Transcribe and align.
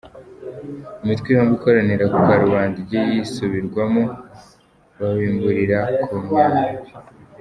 "Imitwe 1.03 1.29
yombi 1.35 1.53
ikoranira 1.57 2.03
ku 2.13 2.19
karubanda, 2.27 2.75
inge 2.81 2.99
zisubirwamo 3.11 4.03
babimburira 4.99 5.79
ku 6.05 6.13
myambi. 6.23 6.77